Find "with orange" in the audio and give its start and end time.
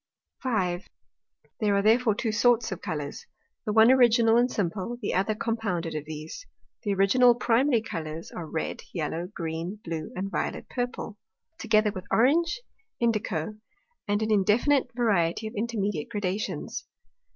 11.91-12.61